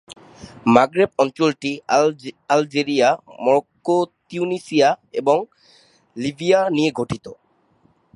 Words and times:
মাগরেব 0.73 1.09
অঞ্চলটি 1.17 1.71
Algeria, 2.49 3.09
Morocco, 3.43 3.97
Tunisia 4.29 4.89
এবং 5.13 5.37
Libya 6.17 6.59
নিয়ে 6.75 6.91
গঠিত। 6.99 7.25